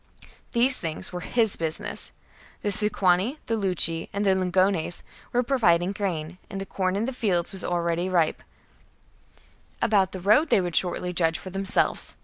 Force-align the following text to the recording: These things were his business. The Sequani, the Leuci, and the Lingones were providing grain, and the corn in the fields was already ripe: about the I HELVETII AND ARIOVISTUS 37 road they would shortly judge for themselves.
These 0.53 0.81
things 0.81 1.13
were 1.13 1.19
his 1.19 1.55
business. 1.55 2.11
The 2.63 2.71
Sequani, 2.71 3.37
the 3.45 3.53
Leuci, 3.55 4.09
and 4.11 4.25
the 4.25 4.31
Lingones 4.33 5.03
were 5.31 5.43
providing 5.43 5.91
grain, 5.91 6.39
and 6.49 6.59
the 6.59 6.65
corn 6.65 6.95
in 6.95 7.05
the 7.05 7.13
fields 7.13 7.51
was 7.51 7.63
already 7.63 8.09
ripe: 8.09 8.41
about 9.79 10.11
the 10.11 10.17
I 10.17 10.21
HELVETII 10.23 10.25
AND 10.25 10.25
ARIOVISTUS 10.25 10.25
37 10.31 10.31
road 10.31 10.49
they 10.49 10.59
would 10.61 10.75
shortly 10.75 11.13
judge 11.13 11.37
for 11.37 11.49
themselves. 11.51 12.15